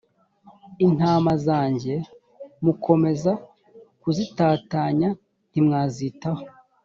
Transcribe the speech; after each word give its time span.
intama 0.85 1.31
zanjye 1.45 1.95
mukomeza 2.63 3.31
kuzitatanya 4.01 5.09
ntimwazitaho 5.49 6.43